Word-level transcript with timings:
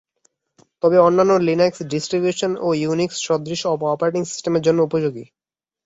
তবে 0.83 0.97
অন্যান্য 0.99 1.33
Linux 1.47 1.79
distribution 1.91 2.51
ও 2.57 2.67
ইউনিক্স-সদৃশ 2.75 3.61
অপারেটিং 3.87 4.21
সিস্টেমের 4.25 4.65
জন্যেও 4.65 4.87
উপযোগী। 4.89 5.23